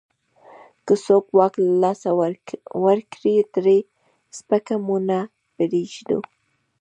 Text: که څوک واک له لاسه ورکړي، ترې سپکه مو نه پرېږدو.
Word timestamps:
که 0.85 0.93
څوک 1.05 1.25
واک 1.37 1.53
له 1.63 1.73
لاسه 1.83 2.09
ورکړي، 2.85 3.35
ترې 3.53 3.77
سپکه 4.37 4.75
مو 4.85 4.97
نه 5.09 5.19
پرېږدو. 5.55 6.19